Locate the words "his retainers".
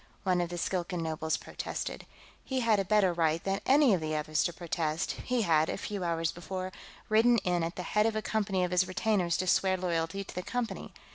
8.71-9.37